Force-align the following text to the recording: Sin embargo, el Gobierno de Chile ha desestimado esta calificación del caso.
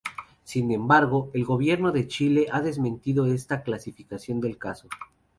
Sin 0.43 0.71
embargo, 0.71 1.29
el 1.31 1.45
Gobierno 1.45 1.91
de 1.91 2.07
Chile 2.07 2.47
ha 2.51 2.59
desestimado 2.61 3.27
esta 3.27 3.61
calificación 3.61 4.41
del 4.41 4.57
caso. 4.57 4.87